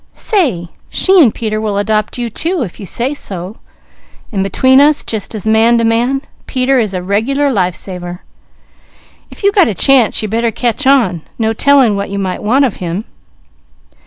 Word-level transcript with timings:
Say, 0.15 0.69
she 0.89 1.21
and 1.21 1.31
Peter 1.31 1.61
will 1.61 1.77
adopt 1.77 2.17
you 2.17 2.27
too, 2.27 2.63
if 2.63 2.79
you 2.79 2.87
say 2.87 3.13
so, 3.13 3.57
and 4.31 4.41
between 4.43 4.81
us, 4.81 5.03
just 5.03 5.35
as 5.35 5.45
man 5.45 5.77
to 5.77 5.83
man, 5.83 6.23
Peter 6.47 6.79
is 6.79 6.95
a 6.95 7.03
regular 7.03 7.51
lifesaver! 7.51 8.21
If 9.29 9.43
you 9.43 9.51
got 9.51 9.67
a 9.67 9.75
chance 9.75 10.23
you 10.23 10.27
better 10.27 10.49
catch 10.49 10.87
on! 10.87 11.21
No 11.37 11.53
telling 11.53 11.95
what 11.95 12.09
you 12.09 12.17
might 12.17 12.41
want 12.41 12.65
of 12.65 12.77
him!" 12.77 13.05